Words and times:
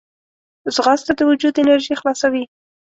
ځغاسته 0.75 1.11
د 1.15 1.21
وجود 1.29 1.53
انرژي 1.61 1.93
خلاصوي 1.99 2.43